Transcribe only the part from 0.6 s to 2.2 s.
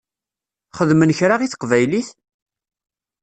Xedmen kra i teqbaylit?